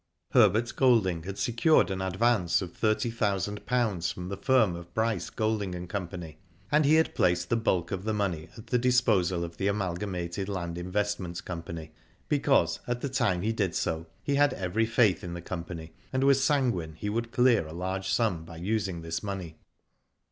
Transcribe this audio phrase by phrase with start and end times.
[0.31, 5.29] Herbert Golding had secured an advance of thirty thousand pounds from the firm of Bryce,
[5.29, 6.09] Golding, and Co.,
[6.71, 10.49] and he had placed the bulk of the money at the disposal of the Amalgamated
[10.49, 11.91] Land Investment Company,
[12.27, 16.23] because, at the time he did so, he had every faith in the company, and
[16.23, 19.59] was sanguine he would clear a large sum by using this money.